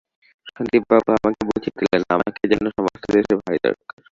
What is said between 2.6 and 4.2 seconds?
সমস্ত দেশের ভারি দরকার।